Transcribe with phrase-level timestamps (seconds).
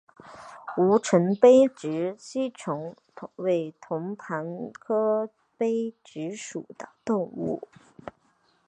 [0.77, 2.95] 吴城杯殖吸虫
[3.35, 7.61] 为同盘科杯殖属的动物。